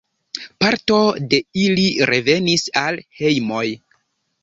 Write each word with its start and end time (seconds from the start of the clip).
Parto 0.63 0.97
de 1.35 1.41
ili 1.65 1.85
revenis 2.13 2.67
al 2.85 3.01
hejmoj. 3.23 3.65